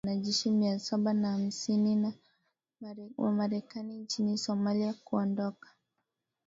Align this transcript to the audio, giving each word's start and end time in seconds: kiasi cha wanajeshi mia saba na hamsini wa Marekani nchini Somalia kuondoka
kiasi 0.03 0.07
cha 0.07 0.17
wanajeshi 0.17 0.49
mia 0.51 0.79
saba 0.79 1.13
na 1.13 1.31
hamsini 1.31 2.13
wa 3.17 3.31
Marekani 3.31 3.97
nchini 3.97 4.37
Somalia 4.37 4.93
kuondoka 4.93 5.69